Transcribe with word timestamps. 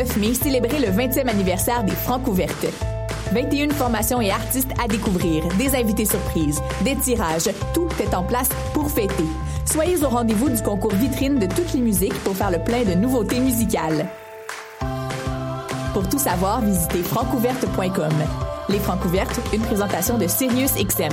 15 0.00 0.12
février 0.12 0.14
au 0.14 0.14
9 0.14 0.16
mai, 0.16 0.34
célébrez 0.34 0.78
le 0.78 0.88
20e 0.88 1.28
anniversaire 1.28 1.84
des 1.84 1.92
Francs 1.92 2.26
ouvertes. 2.26 2.66
21 3.32 3.70
formations 3.70 4.20
et 4.20 4.30
artistes 4.30 4.72
à 4.82 4.88
découvrir, 4.88 5.46
des 5.58 5.74
invités 5.74 6.04
surprises, 6.04 6.60
des 6.82 6.96
tirages, 6.96 7.50
tout 7.74 7.88
est 8.00 8.14
en 8.14 8.22
place 8.22 8.48
pour 8.72 8.90
fêter. 8.90 9.24
Soyez 9.64 10.02
au 10.02 10.08
rendez-vous 10.08 10.48
du 10.48 10.60
concours 10.62 10.94
vitrine 10.94 11.38
de 11.38 11.46
toutes 11.46 11.72
les 11.74 11.80
musiques 11.80 12.18
pour 12.24 12.34
faire 12.34 12.50
le 12.50 12.58
plein 12.58 12.82
de 12.84 12.94
nouveautés 12.94 13.40
musicales. 13.40 14.06
Pour 15.92 16.08
tout 16.08 16.18
savoir, 16.18 16.60
visitez 16.60 17.02
francouverte.com. 17.02 18.12
Les 18.68 18.78
Francouvertes, 18.78 19.40
une 19.52 19.62
présentation 19.62 20.18
de 20.18 20.26
Sirius 20.26 20.74
XM. 20.74 21.12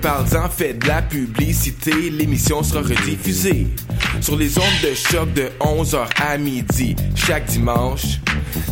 Parle-en, 0.00 0.48
fais 0.48 0.72
de 0.72 0.86
la 0.86 1.02
publicité, 1.02 1.92
l'émission 2.10 2.62
sera 2.62 2.80
rediffusée 2.80 3.66
sur 4.20 4.36
les 4.36 4.58
ondes 4.58 4.64
de 4.82 4.94
choc 4.94 5.32
de 5.34 5.50
11h 5.60 6.08
à 6.22 6.38
midi 6.38 6.96
chaque 7.14 7.44
dimanche. 7.46 8.18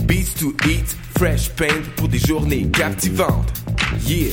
Beats 0.05 0.39
to 0.39 0.55
eat, 0.67 0.97
fresh 1.19 1.51
paint 1.51 1.83
pour 1.97 2.09
des 2.09 2.19
journées 2.19 2.67
captivantes. 2.73 3.53
Yeah! 4.07 4.33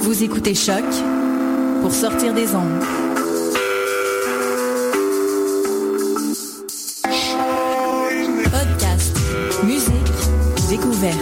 Vous 0.00 0.24
écoutez 0.24 0.54
Choc 0.54 0.84
pour 1.82 1.92
sortir 1.92 2.32
des 2.32 2.54
ondes. 2.54 2.82
Podcast, 8.50 9.14
musique, 9.64 9.92
découverte. 10.70 11.18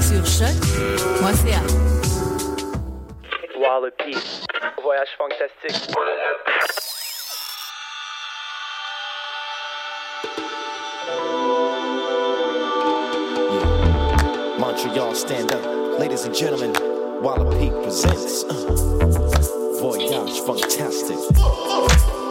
Sur 0.00 0.24
choc.ca. 0.24 1.60
Wallopy. 3.58 4.16
Voyage 4.80 5.08
fantastique. 5.18 5.96
Montreal, 14.72 15.14
stand 15.14 15.52
up. 15.52 15.98
Ladies 15.98 16.24
and 16.24 16.34
gentlemen, 16.34 16.72
Walla 17.22 17.44
Peak 17.58 17.72
presents 17.82 18.42
uh, 18.44 19.78
Voyage 19.82 20.40
Fantastic. 20.46 22.21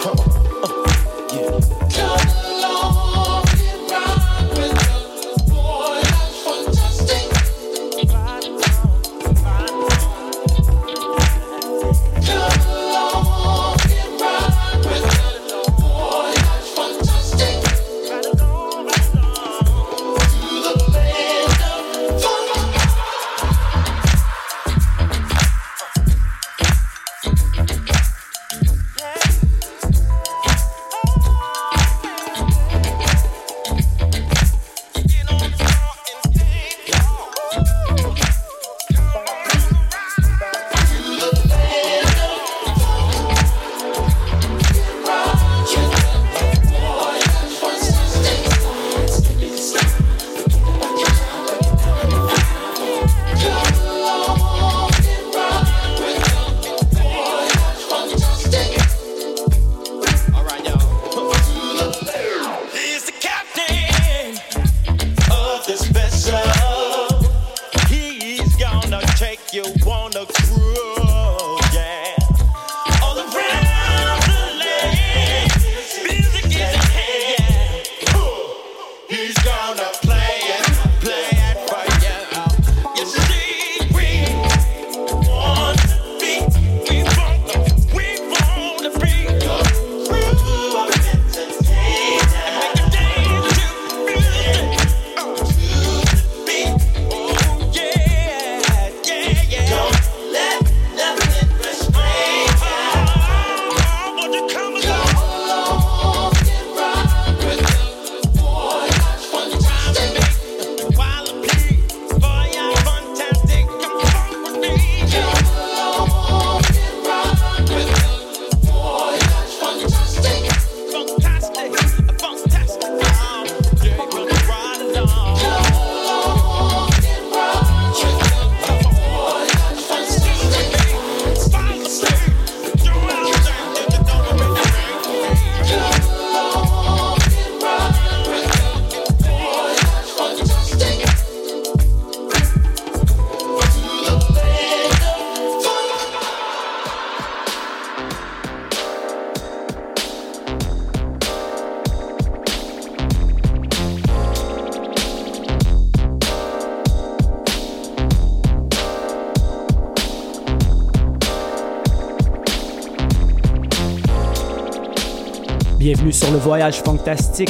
Sur 166.21 166.31
le 166.31 166.37
voyage 166.37 166.83
fantastique, 166.83 167.49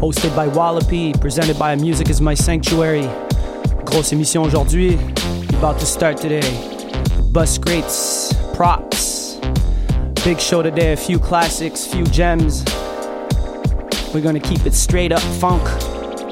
hosted 0.00 0.32
by 0.36 0.46
Wallopy, 0.46 1.12
presented 1.20 1.58
by 1.58 1.74
Music 1.74 2.08
is 2.08 2.20
My 2.20 2.36
Sanctuary. 2.36 3.08
Grosse 3.84 4.12
émission 4.12 4.44
aujourd'hui, 4.44 4.96
about 5.58 5.76
to 5.80 5.84
start 5.84 6.16
today. 6.16 6.44
Bus 7.32 7.58
crates, 7.58 8.32
props, 8.54 9.40
big 10.24 10.38
show 10.38 10.62
today, 10.62 10.92
a 10.92 10.96
few 10.96 11.18
classics, 11.18 11.84
few 11.84 12.04
gems. 12.04 12.64
We're 14.14 14.22
gonna 14.22 14.38
keep 14.38 14.64
it 14.64 14.72
straight 14.72 15.10
up 15.10 15.22
funk. 15.40 15.64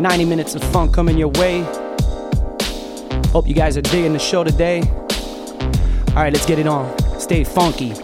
90 0.01 0.27
minutes 0.27 0.55
of 0.55 0.63
funk 0.73 0.95
coming 0.95 1.19
your 1.19 1.33
way. 1.41 1.63
Hope 3.33 3.49
you 3.49 3.55
guys 3.55 3.77
are 3.77 3.83
digging 3.83 4.13
the 4.13 4.21
show 4.21 4.45
today. 4.45 4.83
All 6.11 6.23
right, 6.23 6.33
let's 6.33 6.47
get 6.47 6.61
it 6.61 6.69
on. 6.69 6.97
Stay 7.19 7.43
funky. 7.43 8.04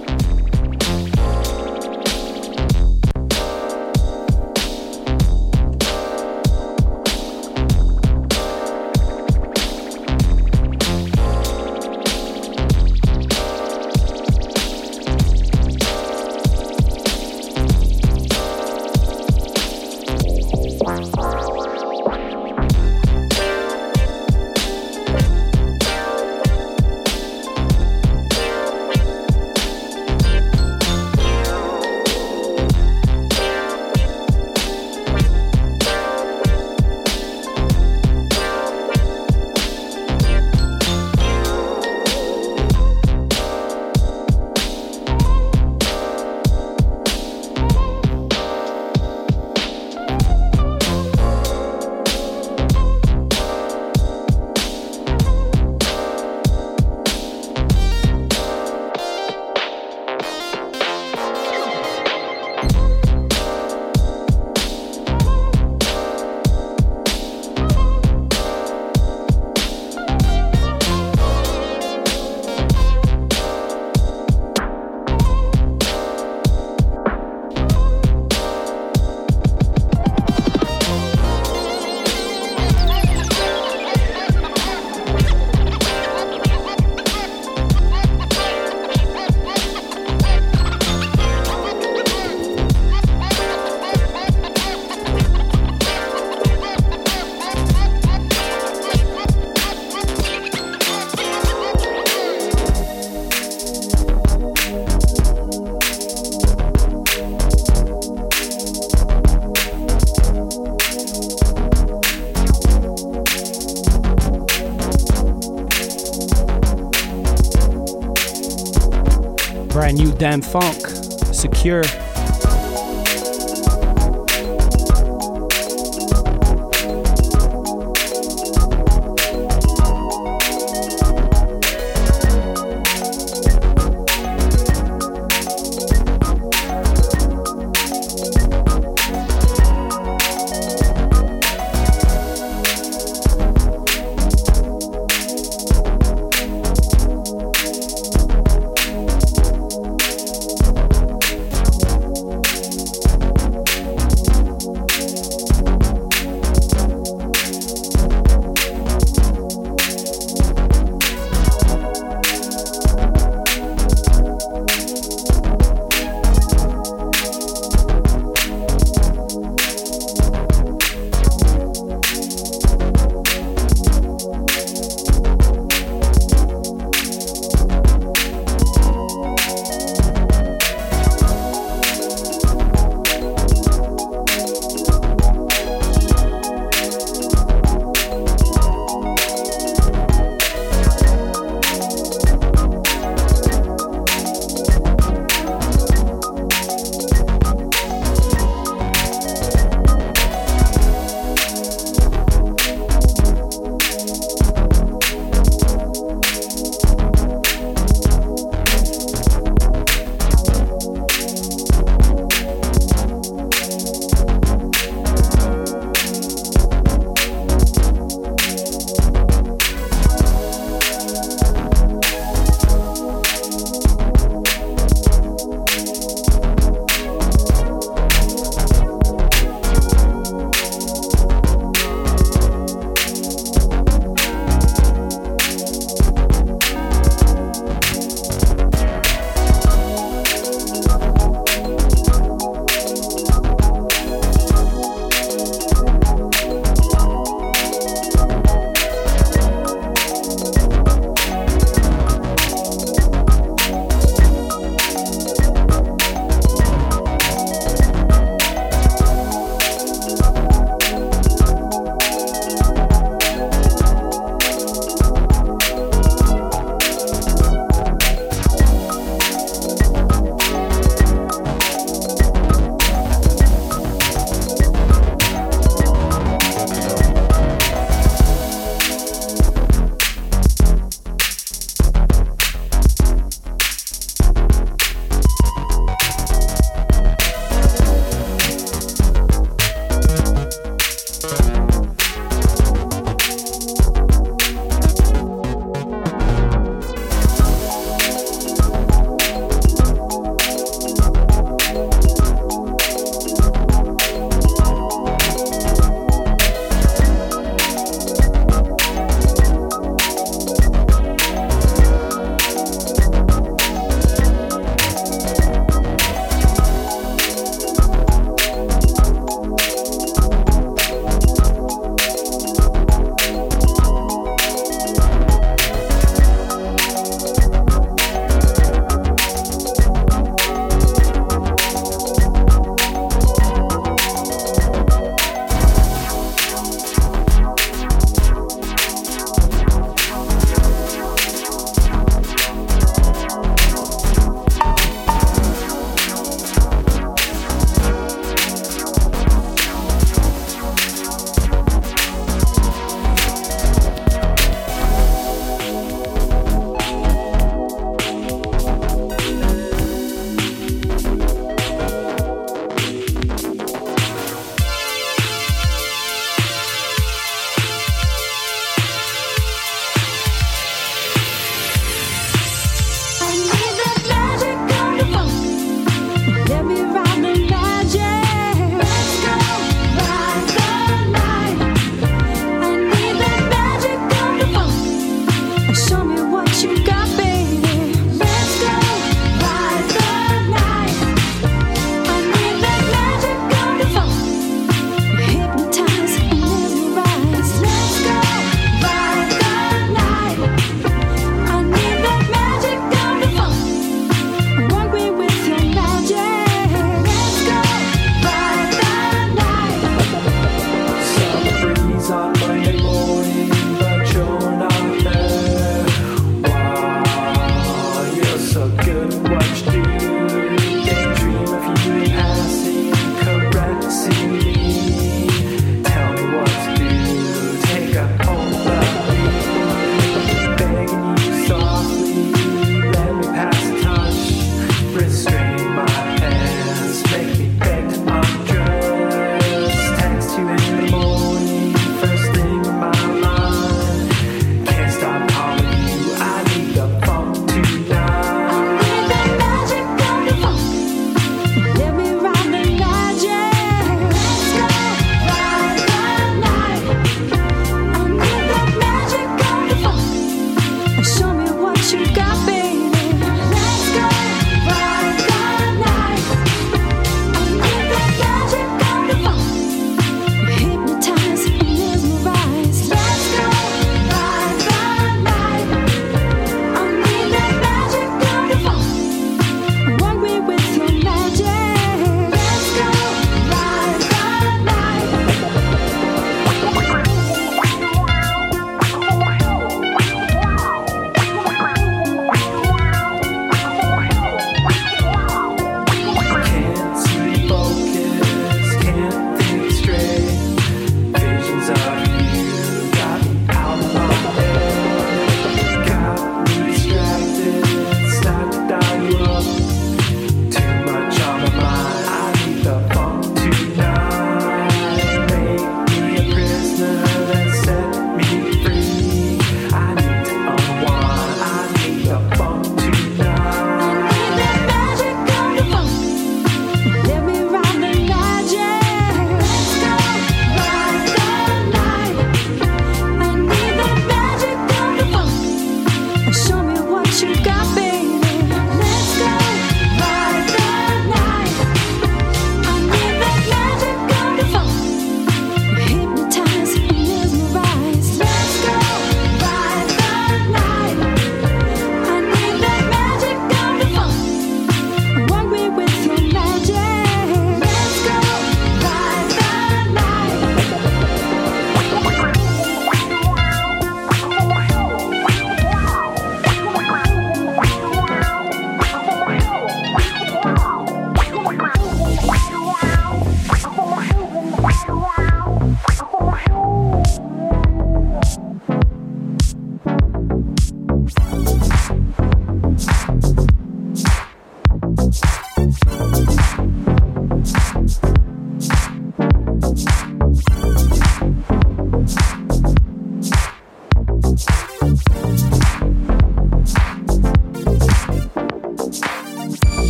funk, 120.41 120.87
secure. 121.33 121.83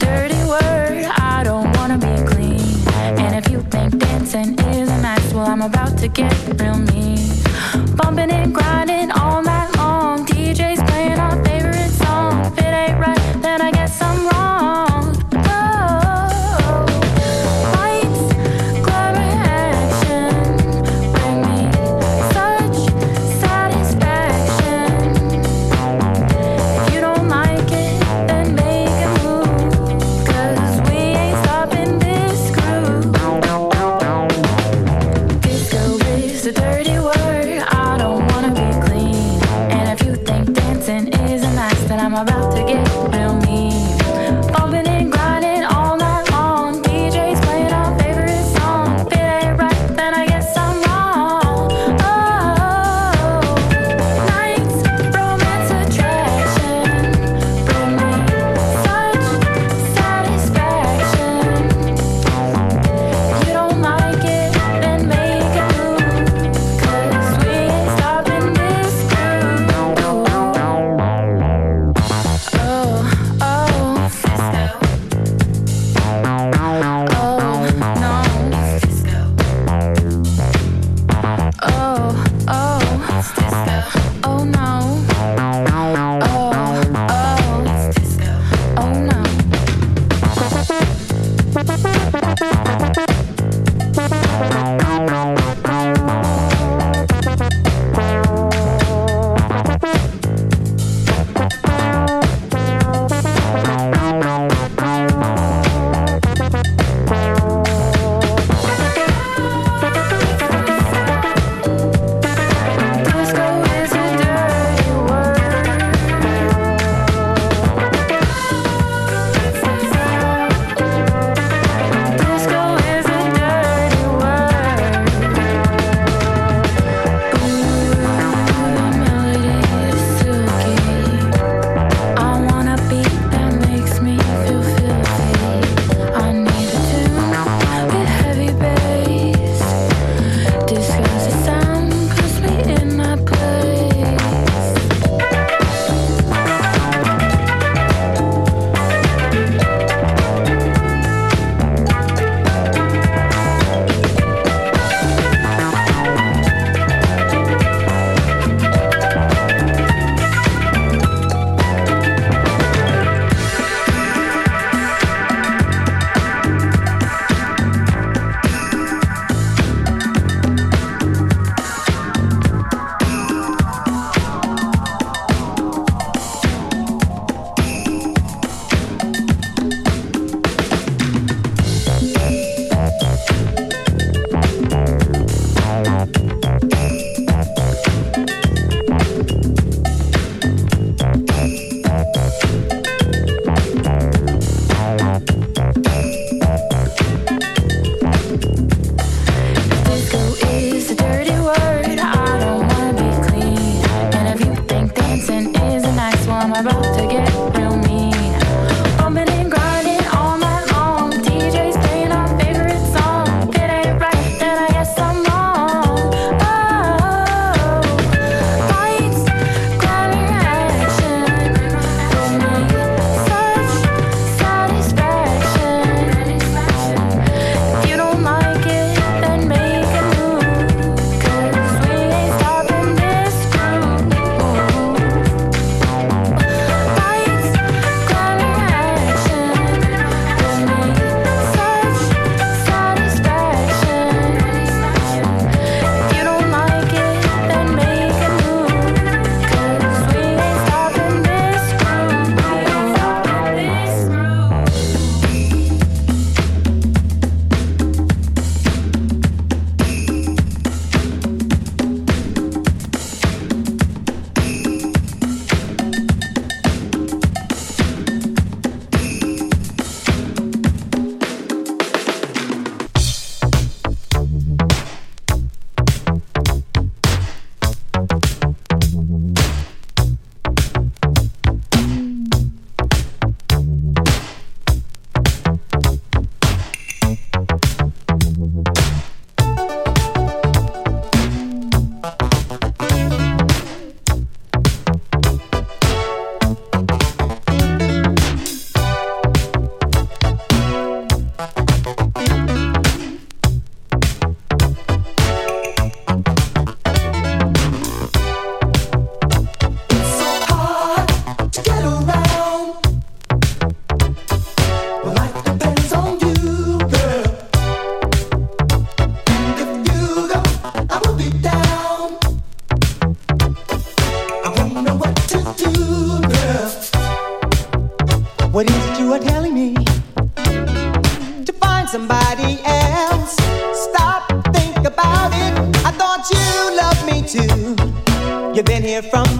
dirty 0.00 0.42
word. 0.44 1.04
I 1.18 1.42
don't 1.44 1.70
wanna 1.76 1.98
be 1.98 2.14
clean. 2.30 2.60
And 3.22 3.32
if 3.40 3.50
you 3.52 3.60
think 3.62 3.98
dancing 3.98 4.58
is 4.74 4.90
nice, 5.02 5.32
well, 5.32 5.46
I'm 5.46 5.62
about 5.62 5.96
to 5.98 6.08
get 6.08 6.32
real. 6.60 6.89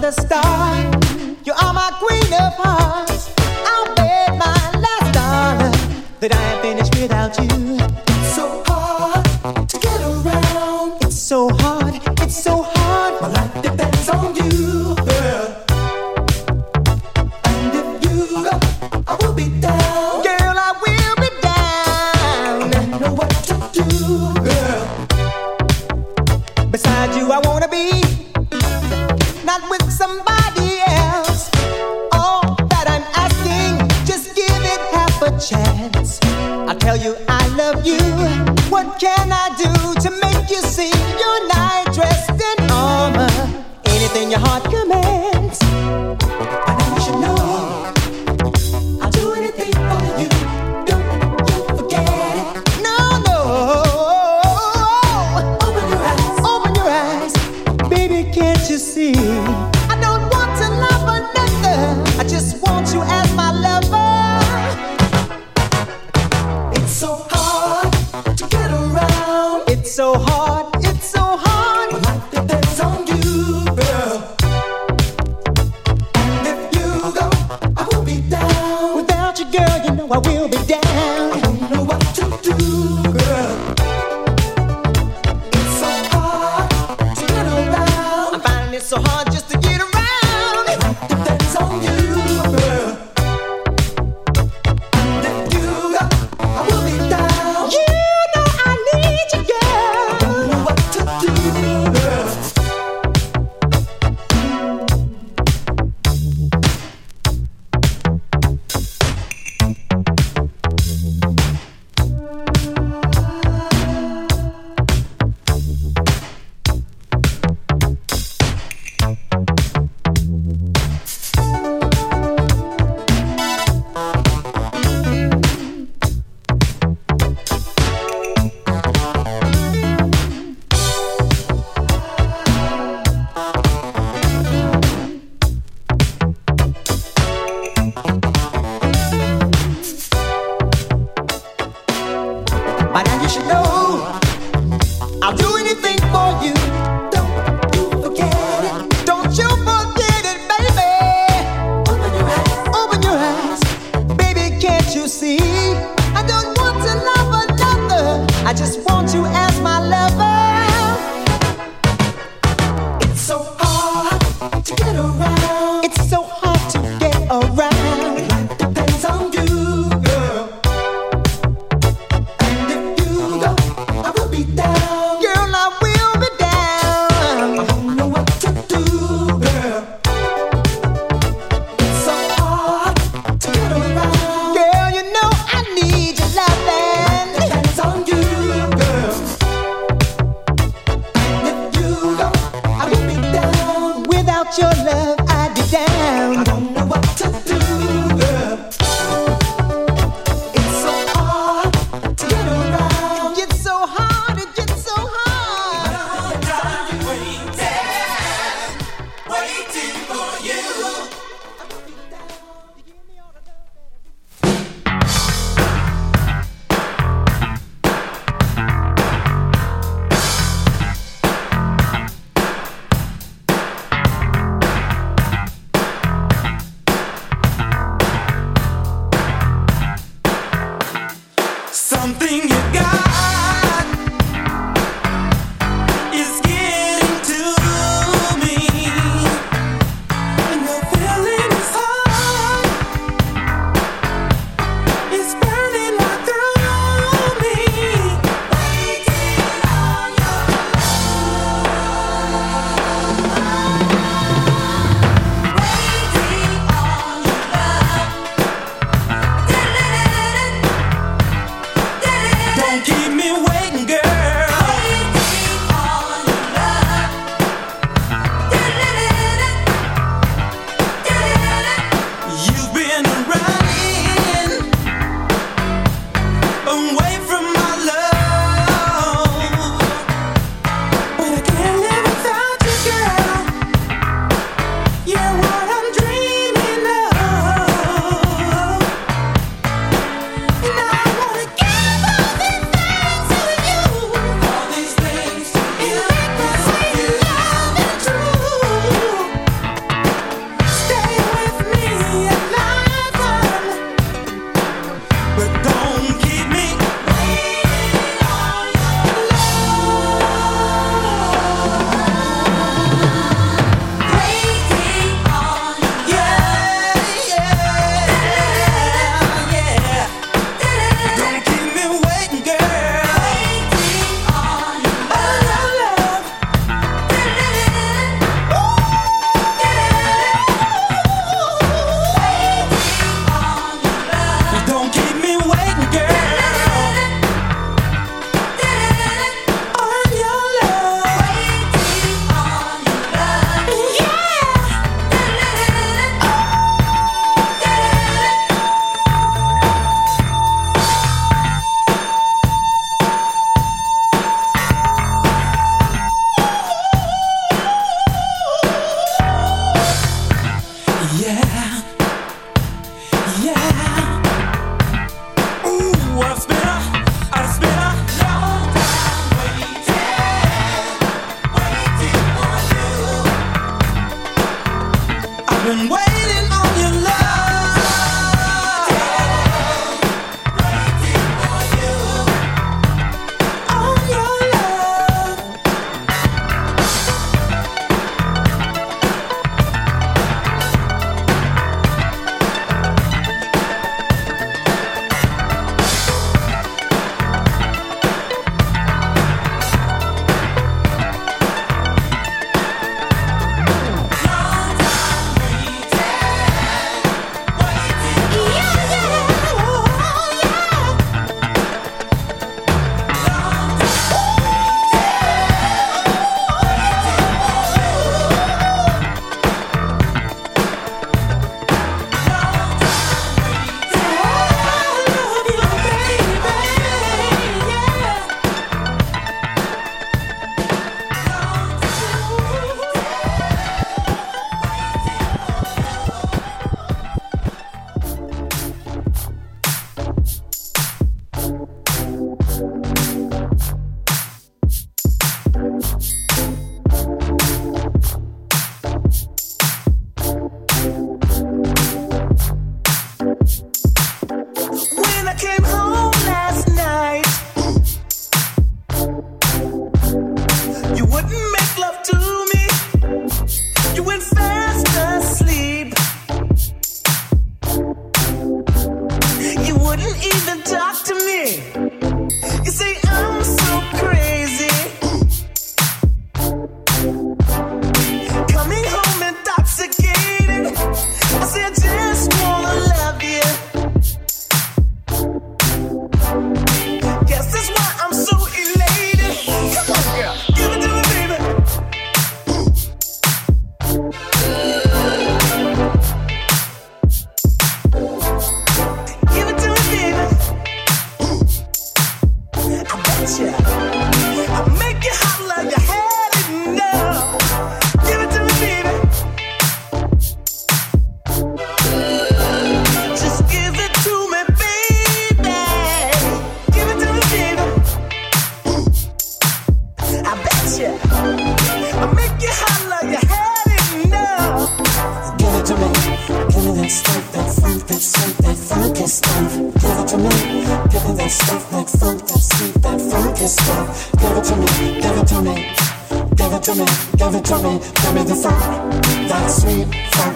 the 0.01 0.11
star, 0.11 0.75
You 1.45 1.53
are 1.53 1.73
my 1.73 1.91
queen 1.99 2.33
of 2.33 2.53
hearts. 2.55 3.29
I'll 3.37 3.93
bet 3.95 4.29
my 4.35 4.79
last 4.79 5.13
dollar 5.13 5.71
that 6.19 6.33
I 6.33 6.53
ain't 6.53 6.61
finished 6.63 6.95
without 6.99 7.37
you. 7.37 8.00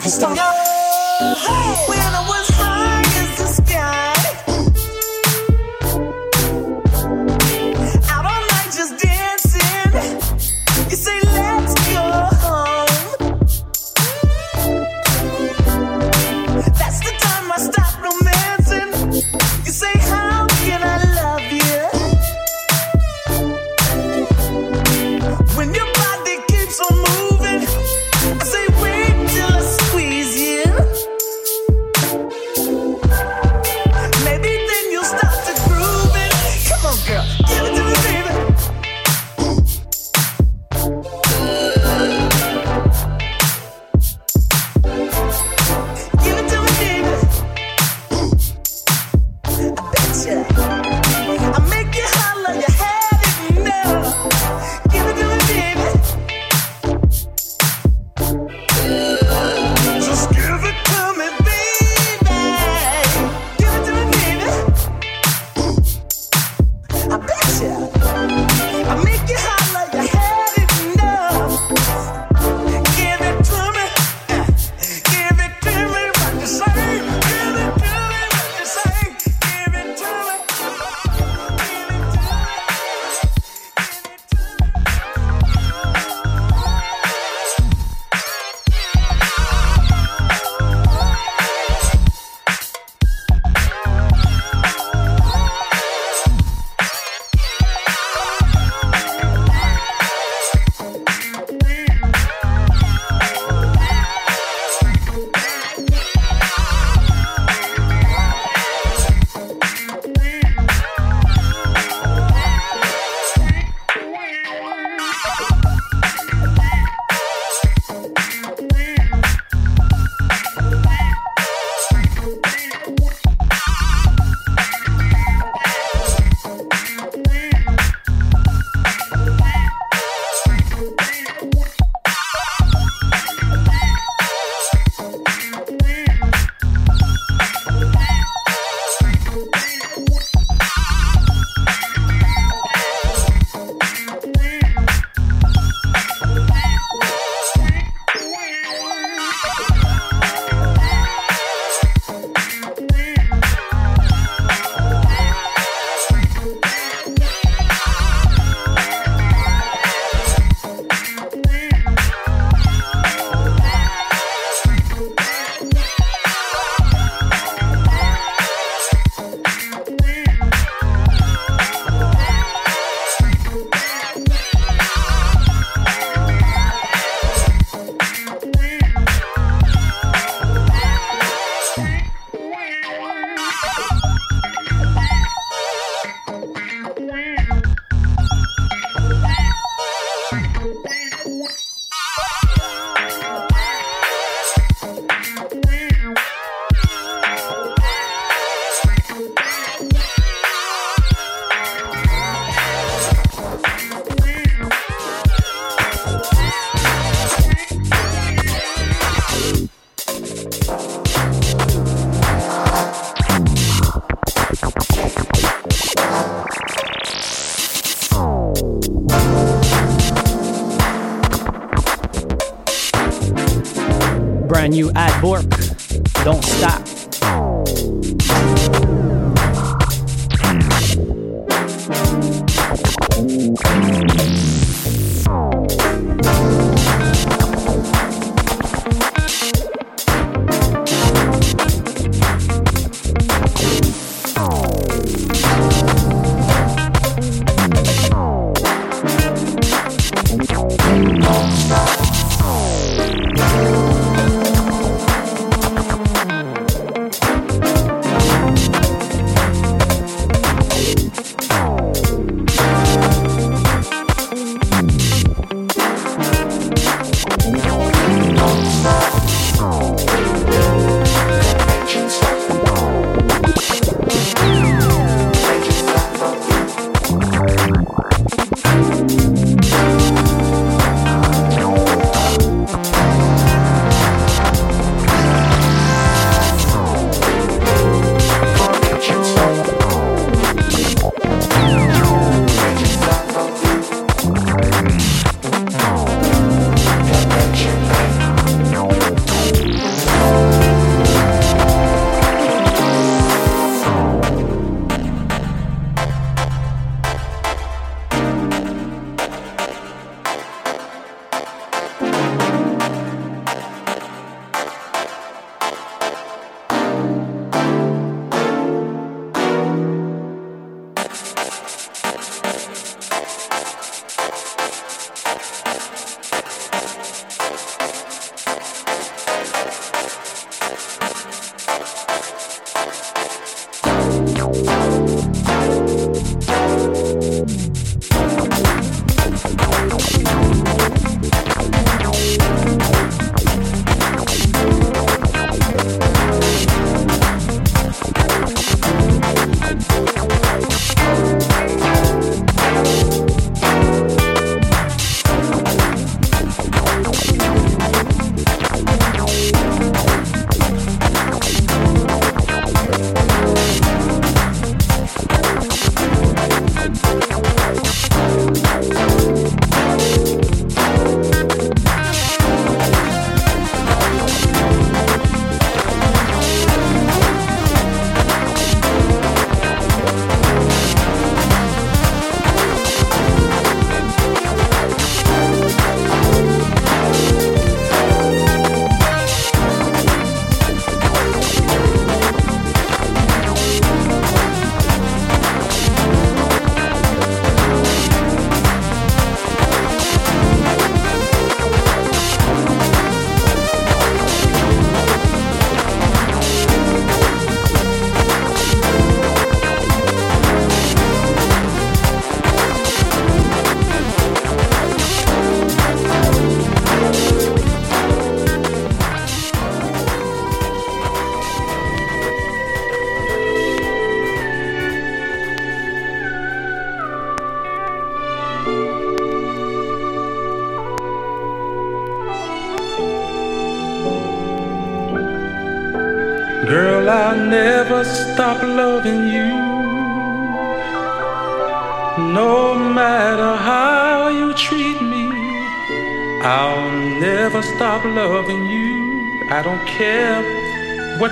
Stop. 0.08 0.45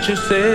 You 0.07 0.15
say 0.17 0.41
eh. 0.41 0.52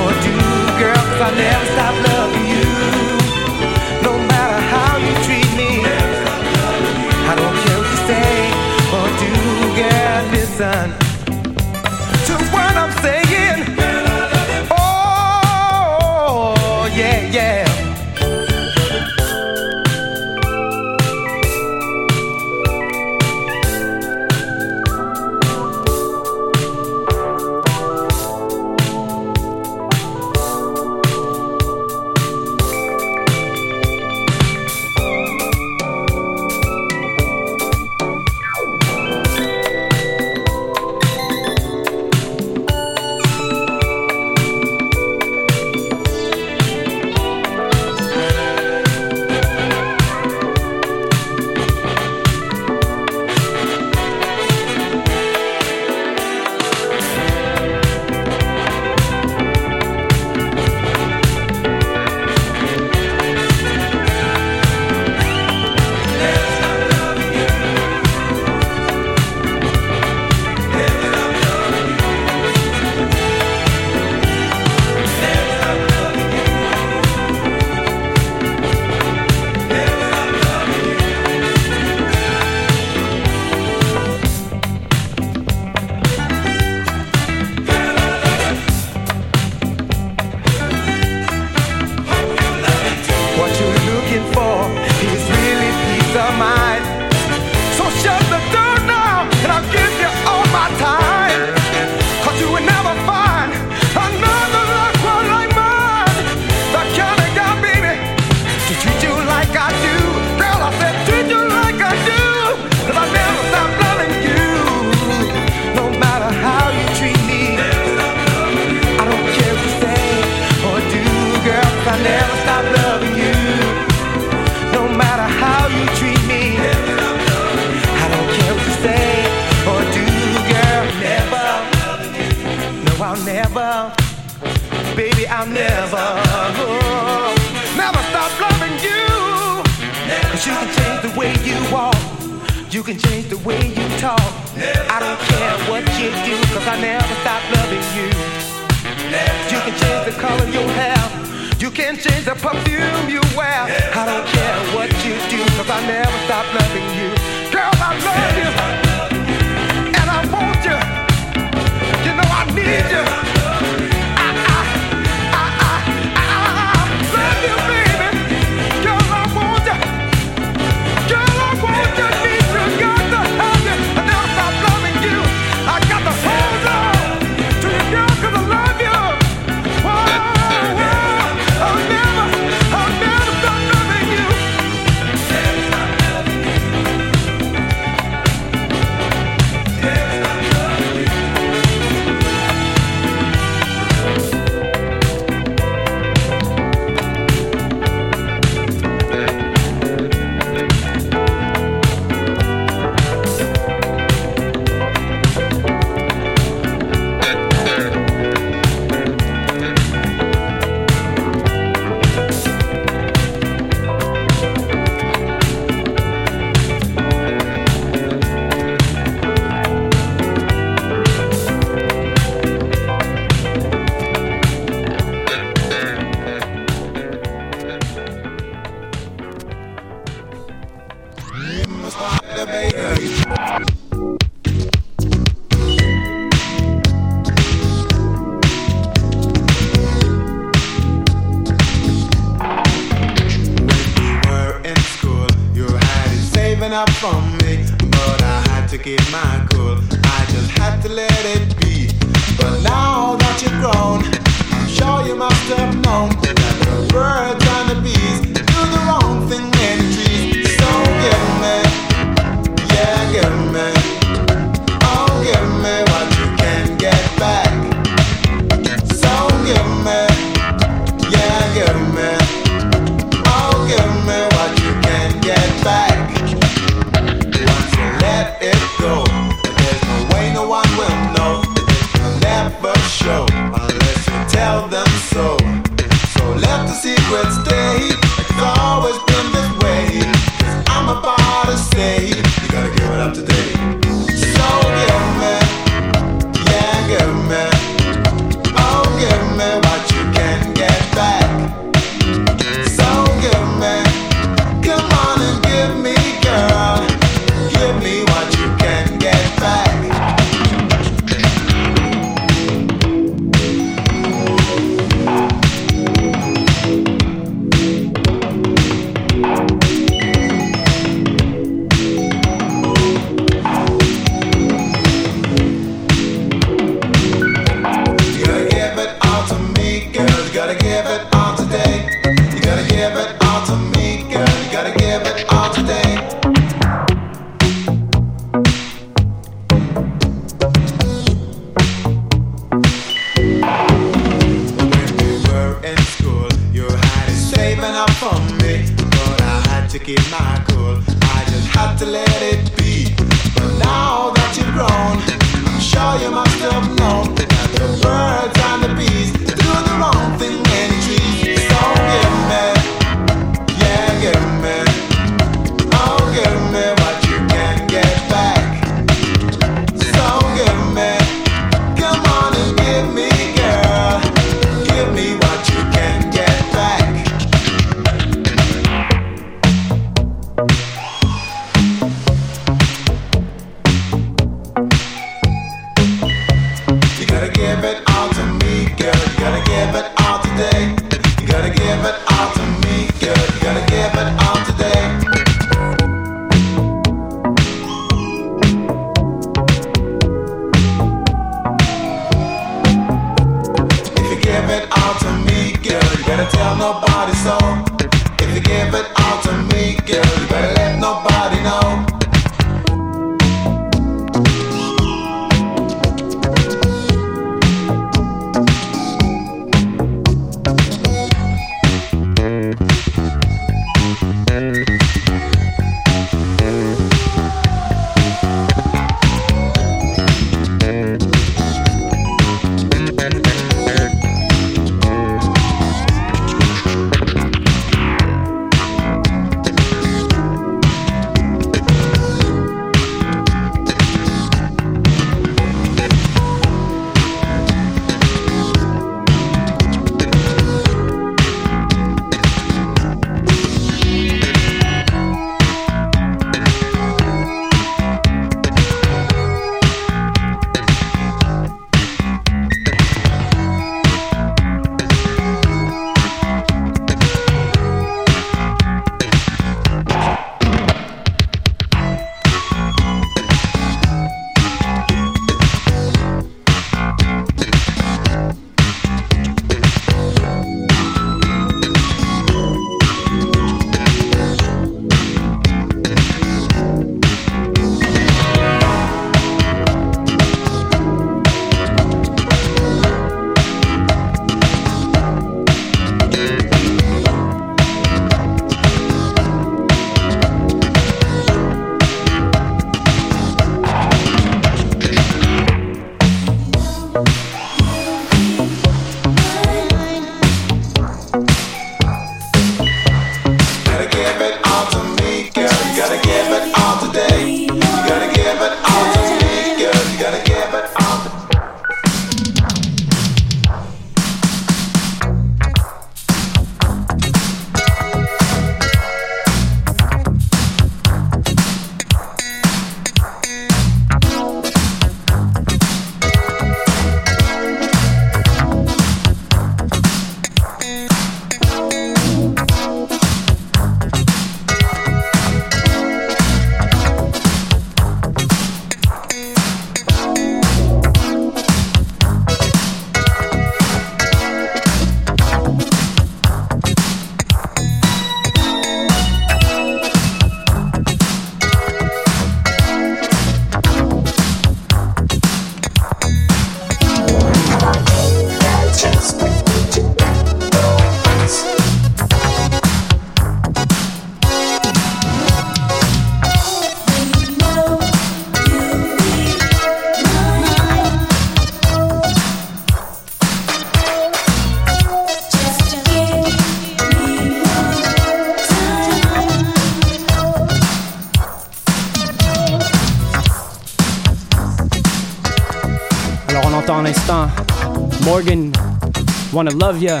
Wanna 599.36 599.50
Love 599.50 599.82
Ya, 599.82 600.00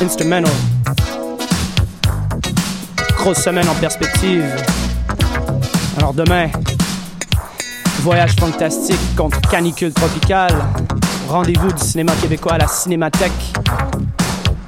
instrumental. 0.00 0.52
Grosse 3.16 3.42
semaine 3.42 3.68
en 3.68 3.74
perspective. 3.74 4.44
Alors 5.96 6.14
demain, 6.14 6.46
voyage 8.02 8.36
fantastique 8.36 9.00
contre 9.16 9.40
canicule 9.50 9.92
tropicale. 9.92 10.54
Rendez-vous 11.28 11.72
du 11.72 11.82
cinéma 11.82 12.12
québécois 12.22 12.52
à 12.52 12.58
la 12.58 12.68
Cinémathèque 12.68 13.32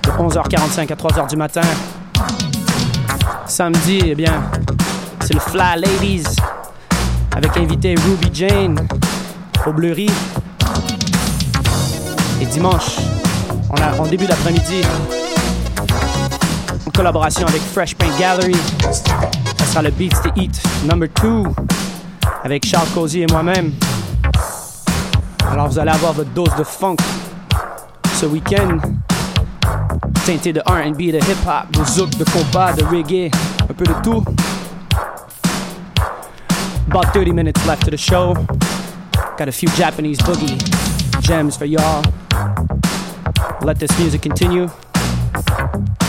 de 0.03 0.11
11h45 0.11 0.93
à 0.93 0.97
3h 0.97 1.31
du 1.31 1.37
matin. 1.37 1.61
Samedi, 3.47 4.01
eh 4.07 4.17
bien, 4.17 4.43
c'est 5.21 5.35
le 5.35 5.41
Fly 5.41 5.81
Ladies 5.81 6.25
avec 7.37 7.57
invité 7.57 7.95
Ruby 7.95 8.29
Jane 8.33 8.89
au 9.65 9.73
Bleury. 9.73 10.11
Et 12.41 12.47
dimanche, 12.47 12.97
on 13.75 13.83
a 13.83 14.01
en 14.01 14.07
début 14.07 14.27
d'après-midi, 14.27 14.83
en 16.87 16.91
collaboration 16.91 17.47
avec 17.47 17.61
Fresh 17.61 17.95
Paint 17.95 18.17
Gallery, 18.19 18.55
ça 18.81 19.65
sera 19.67 19.83
le 19.83 19.91
Beats 19.91 20.21
to 20.23 20.31
Eat 20.37 20.61
number 20.89 21.09
2 21.23 21.43
avec 22.45 22.65
Charles 22.67 22.89
Cozy 22.95 23.23
et 23.23 23.27
moi-même. 23.31 23.73
Alors 25.51 25.69
vous 25.69 25.79
allez 25.79 25.91
avoir 25.91 26.13
votre 26.13 26.31
dose 26.31 26.55
de 26.59 26.65
funk 26.65 26.97
ce 28.15 28.27
week-end, 28.27 28.79
teinté 30.27 30.53
de 30.53 30.61
R&B, 30.61 31.13
de 31.13 31.19
hip-hop, 31.19 31.71
de 31.73 31.85
zouk, 31.85 32.11
de 32.17 32.25
compas, 32.25 32.73
de 32.75 32.85
reggae, 32.85 33.31
un 33.69 33.75
peu 33.75 33.85
de 33.85 33.95
tout. 34.03 34.25
About 36.91 37.13
30 37.13 37.33
minutes 37.33 37.65
left 37.67 37.85
to 37.85 37.91
the 37.91 37.97
show. 37.97 38.35
Got 39.37 39.49
a 39.49 39.53
few 39.53 39.69
Japanese 39.77 40.19
boogie 40.19 40.59
gems 41.21 41.57
for 41.57 41.65
y'all. 41.65 42.03
Let 43.65 43.79
this 43.79 43.99
music 43.99 44.21
continue. 44.21 44.67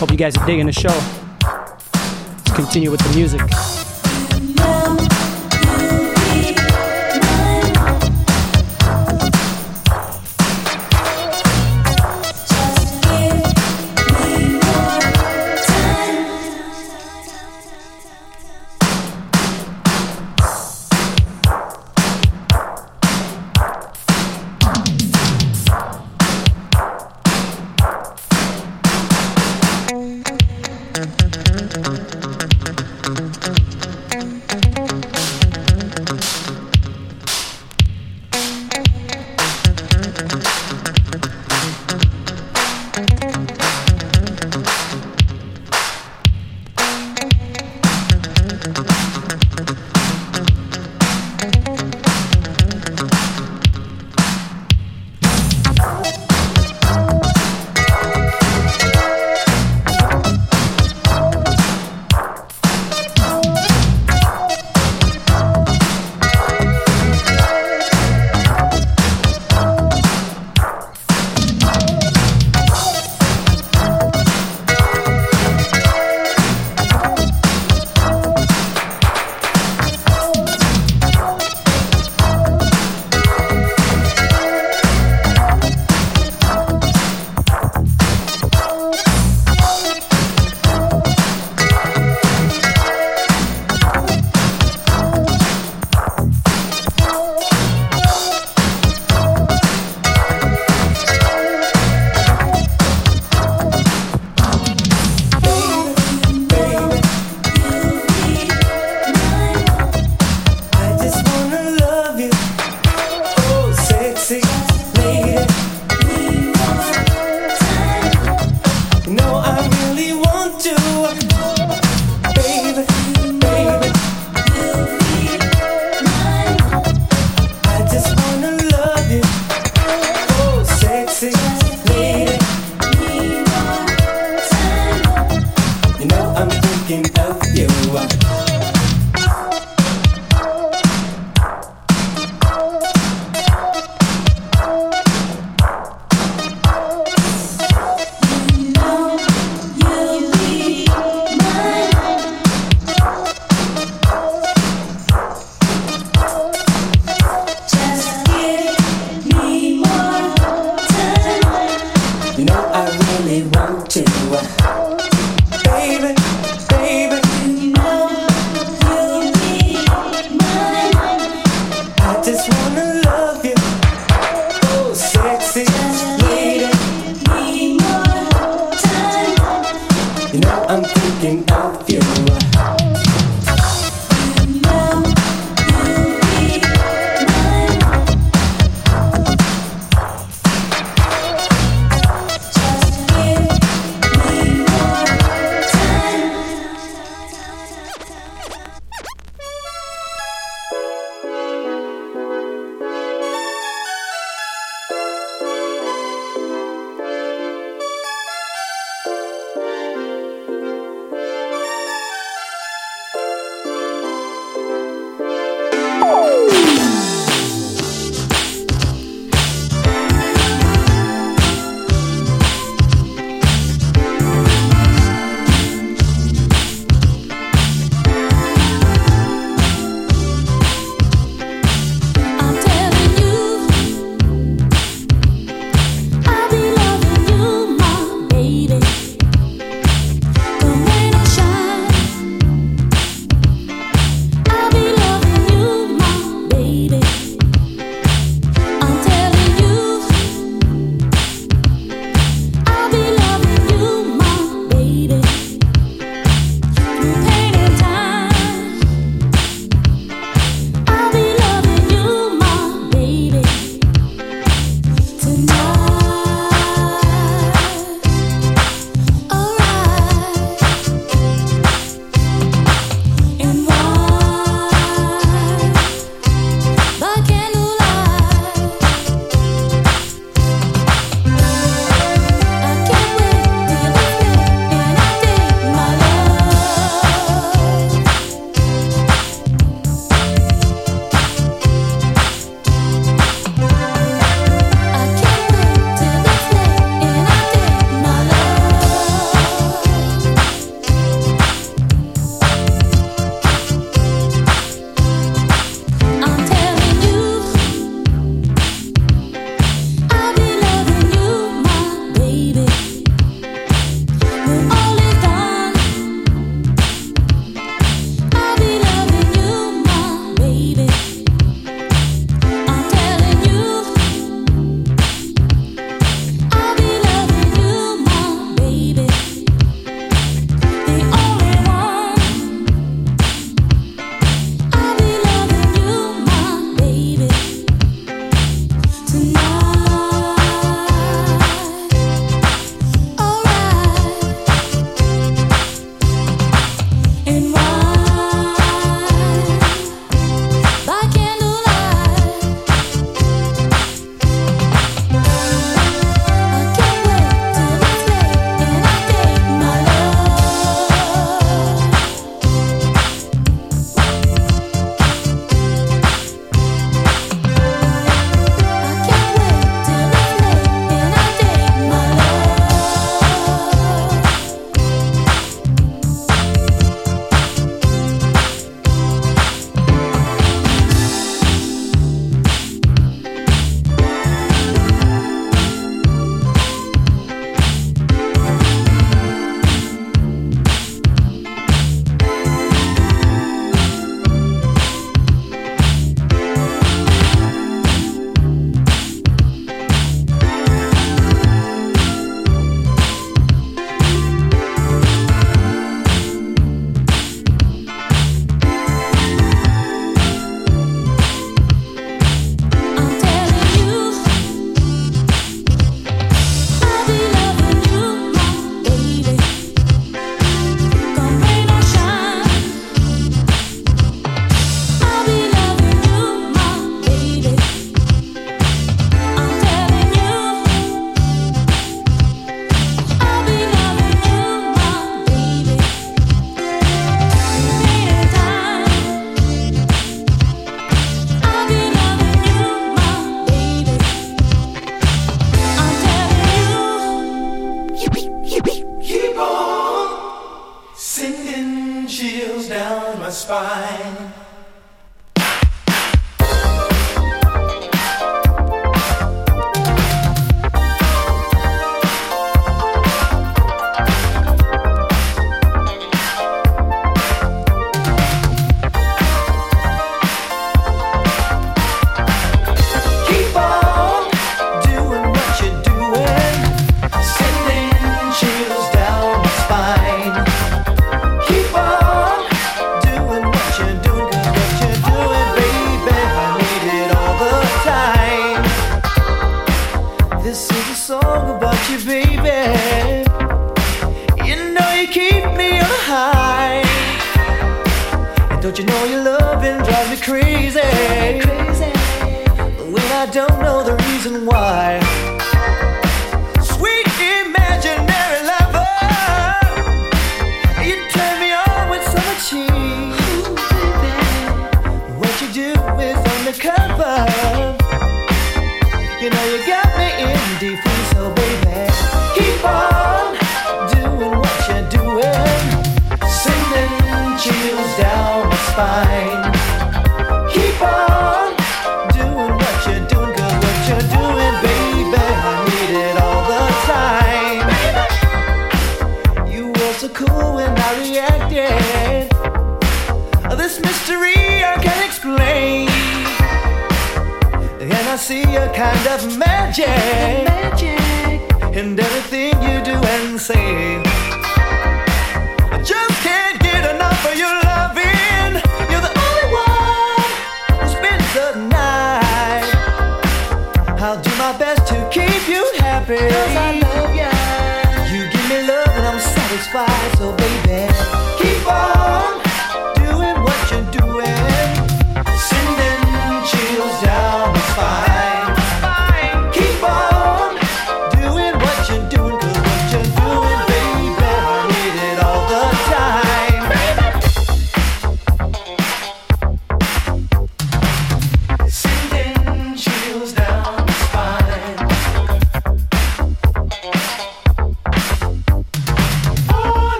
Hope 0.00 0.10
you 0.10 0.16
guys 0.16 0.36
are 0.36 0.44
digging 0.44 0.66
the 0.66 0.72
show. 0.72 0.88
Let's 0.88 2.52
continue 2.56 2.90
with 2.90 3.00
the 3.00 3.14
music. 3.14 3.85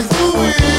I 0.00 0.02
do 0.02 0.64
it. 0.64 0.69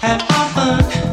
Have 0.00 0.22
fun. 0.54 1.09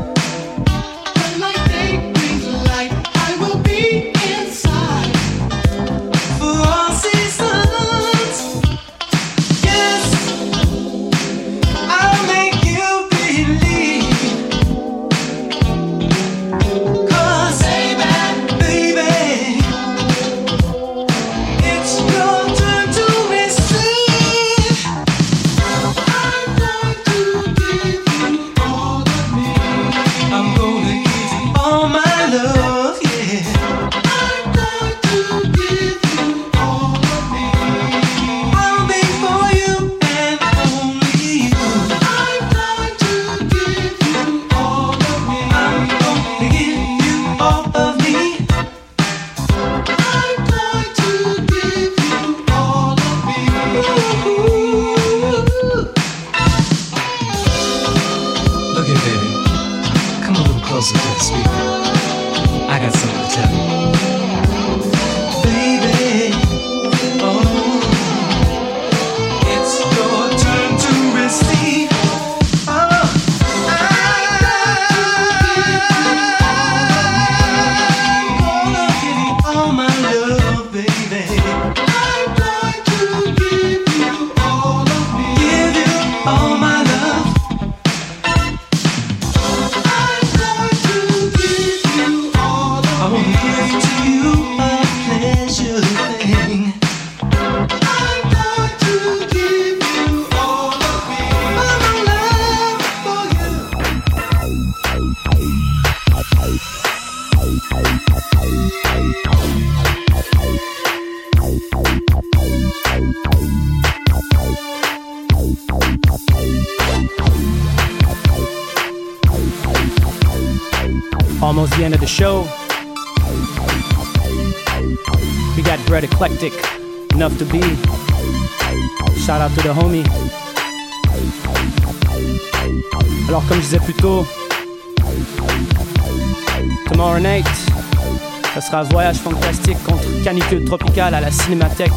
Cinémathèque, 141.47 141.93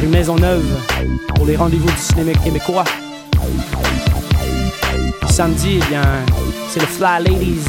rue 0.00 0.08
Maisonneuve, 0.08 0.64
pour 1.36 1.46
les 1.46 1.54
rendez-vous 1.54 1.88
du 1.88 1.96
cinéma 1.96 2.32
québécois. 2.34 2.82
Samedi, 5.30 5.78
eh 5.78 5.94
c'est 6.68 6.80
le 6.80 6.86
Fly 6.86 7.22
Ladies 7.22 7.60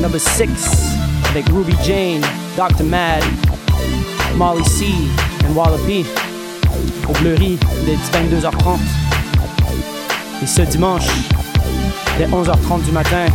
number 0.00 0.18
6 0.18 0.48
avec 1.28 1.46
Ruby 1.50 1.74
Jane, 1.84 2.22
Dr. 2.56 2.82
Mad, 2.84 3.22
Molly 4.36 4.64
C 4.64 4.86
et 4.86 5.52
Wallopy 5.52 6.06
au 7.10 7.12
Bleury 7.18 7.58
dès 7.84 7.96
22h30. 7.96 8.78
Et 10.42 10.46
ce 10.46 10.62
dimanche, 10.62 11.08
dès 12.16 12.24
11h30 12.24 12.84
du 12.84 12.92
matin, 12.92 13.26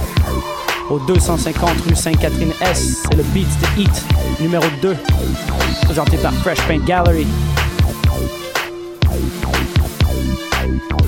au 0.89 0.99
250 0.99 1.81
rue 1.81 1.95
Sainte-Catherine-S, 1.95 3.03
c'est 3.03 3.15
le 3.15 3.23
Beats 3.23 3.47
numéro 4.39 4.65
2, 4.81 4.95
présenté 5.83 6.17
par 6.17 6.33
Fresh 6.35 6.61
Paint 6.67 6.83
Gallery. 6.85 7.27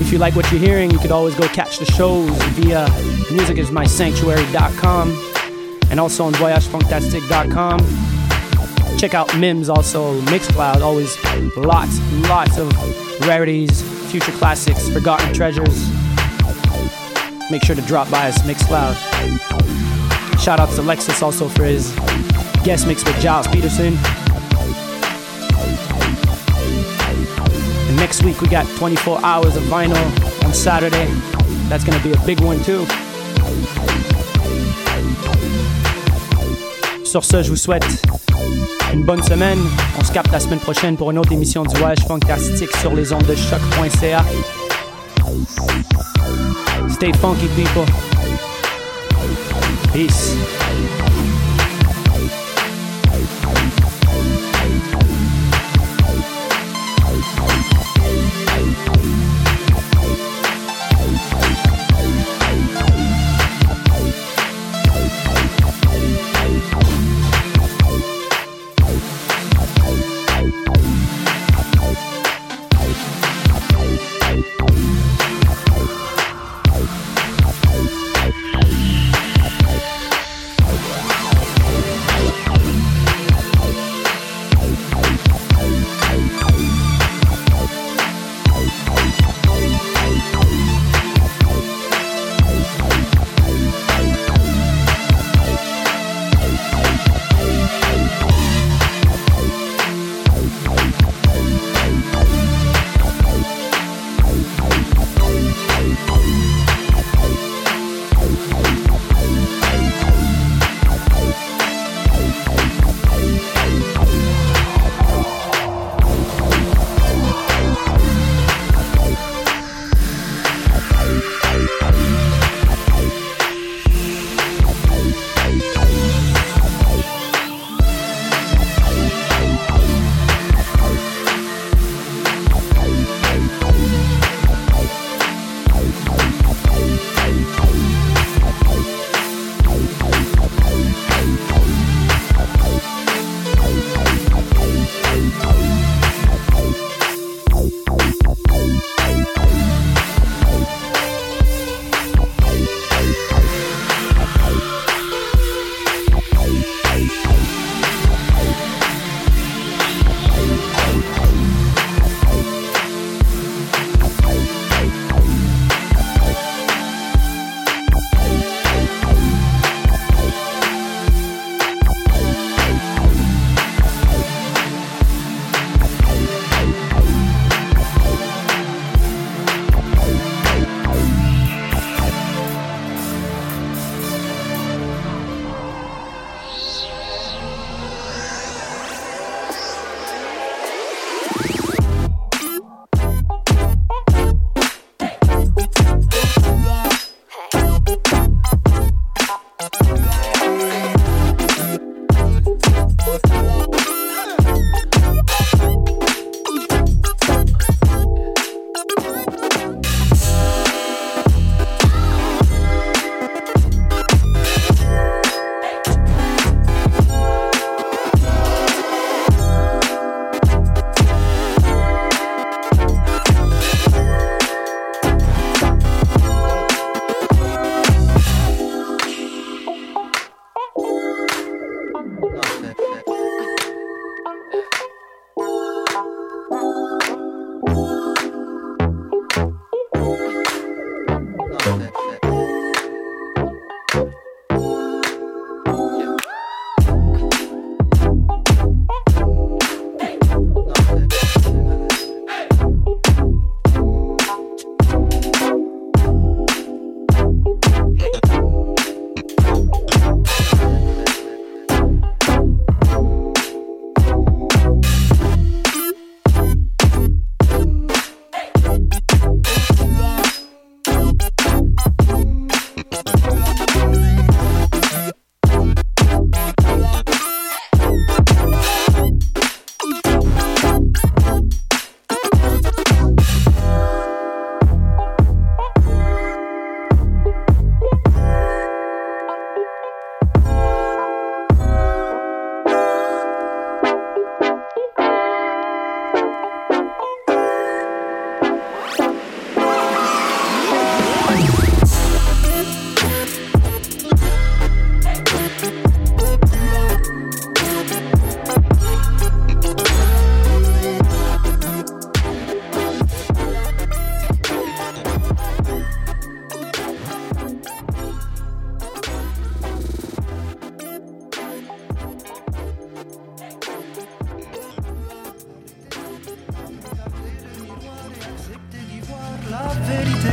If 0.00 0.12
you 0.12 0.18
like 0.18 0.34
what 0.34 0.50
you're 0.50 0.60
hearing, 0.60 0.90
you 0.90 0.98
could 0.98 1.12
always 1.12 1.34
go 1.36 1.46
catch 1.48 1.78
the 1.78 1.84
shows 1.92 2.30
via 2.56 2.86
musicismysanctuary.com 3.30 5.12
and 5.90 6.00
also 6.00 6.24
on 6.24 6.32
voyagefantastic.com. 6.34 7.78
Check 8.98 9.14
out 9.14 9.34
Mims 9.38 9.68
also, 9.68 10.20
Mixcloud, 10.22 10.82
always 10.82 11.16
lots, 11.56 12.00
lots 12.28 12.58
of 12.58 12.70
rarities, 13.26 13.82
future 14.10 14.32
classics, 14.32 14.88
forgotten 14.88 15.32
treasures. 15.32 15.88
Make 17.50 17.64
sure 17.64 17.74
to 17.74 17.82
drop 17.82 18.08
by 18.10 18.28
us, 18.28 18.38
Mixcloud. 18.42 18.94
Shout 20.38 20.60
out 20.60 20.68
to 20.70 20.82
Lexus 20.82 21.20
also 21.20 21.48
for 21.48 21.64
his 21.64 21.92
guest 22.64 22.86
mix 22.86 23.04
with 23.04 23.18
Giles 23.20 23.48
Peterson. 23.48 23.98
And 27.88 27.96
next 27.96 28.22
week 28.22 28.40
we 28.40 28.46
got 28.48 28.66
24 28.76 29.24
hours 29.24 29.56
of 29.56 29.64
vinyl 29.64 29.96
on 30.44 30.54
Saturday. 30.54 31.06
That's 31.68 31.82
gonna 31.82 32.02
be 32.02 32.12
a 32.12 32.20
big 32.24 32.40
one 32.40 32.62
too. 32.62 32.86
Sur 37.04 37.24
ce, 37.24 37.42
je 37.42 37.50
vous 37.50 37.56
souhaite 37.56 37.84
une 38.92 39.04
bonne 39.04 39.22
semaine. 39.24 39.58
On 39.98 40.04
se 40.04 40.12
capte 40.12 40.30
la 40.30 40.38
semaine 40.38 40.60
prochaine 40.60 40.96
pour 40.96 41.10
une 41.10 41.18
autre 41.18 41.32
émission 41.32 41.64
du 41.64 41.76
Voyage 41.78 42.04
Fantastique 42.06 42.74
sur 42.76 42.94
les 42.94 43.12
ondes 43.12 43.26
de 43.26 43.34
choc.ca. 43.34 44.24
Stay 46.88 47.12
funky, 47.12 47.48
people. 47.56 47.86
Peace. 49.92 51.19